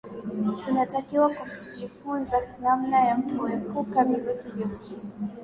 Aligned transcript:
tunatakiwa 0.63 1.29
kujifunza 1.29 2.37
namna 2.61 2.99
ya 2.99 3.15
kuepuka 3.15 4.03
virusi 4.03 4.49
vya 4.49 4.65
ukimwi 4.65 5.03